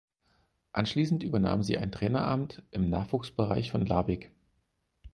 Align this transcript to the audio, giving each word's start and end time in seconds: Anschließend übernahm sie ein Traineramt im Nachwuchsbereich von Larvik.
Anschließend 0.73 1.21
übernahm 1.21 1.61
sie 1.61 1.77
ein 1.77 1.91
Traineramt 1.91 2.63
im 2.71 2.89
Nachwuchsbereich 2.89 3.69
von 3.69 3.85
Larvik. 3.85 4.31